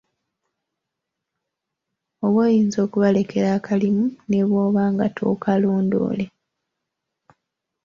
Oba 2.25 2.39
oyinza 2.47 2.77
okubalekera 2.85 3.49
akalimu 3.57 4.05
ne 4.29 4.41
bw'oba 4.47 4.83
nga 4.93 5.07
tookalondoole. 5.15 6.25